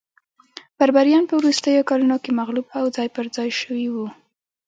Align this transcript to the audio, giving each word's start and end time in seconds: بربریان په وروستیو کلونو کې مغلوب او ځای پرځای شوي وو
بربریان 0.77 1.23
په 1.27 1.33
وروستیو 1.39 1.87
کلونو 1.89 2.17
کې 2.23 2.37
مغلوب 2.39 2.65
او 2.79 2.85
ځای 2.95 3.07
پرځای 3.17 3.49
شوي 3.61 3.87
وو 3.93 4.07